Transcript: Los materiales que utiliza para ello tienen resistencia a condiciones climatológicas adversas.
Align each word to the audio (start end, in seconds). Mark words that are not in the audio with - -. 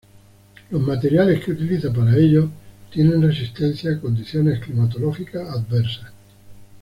Los 0.71 0.81
materiales 0.81 1.45
que 1.45 1.51
utiliza 1.51 1.93
para 1.93 2.17
ello 2.17 2.49
tienen 2.91 3.21
resistencia 3.21 3.91
a 3.91 4.01
condiciones 4.01 4.57
climatológicas 4.59 5.47
adversas. 5.47 6.11